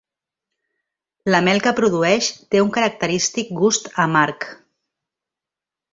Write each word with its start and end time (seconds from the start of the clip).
La 1.35 1.41
mel 1.47 1.61
que 1.67 1.73
produeix 1.81 2.29
té 2.55 2.63
un 2.69 2.73
característic 2.79 3.55
gust 3.63 3.93
amarg. 4.07 4.49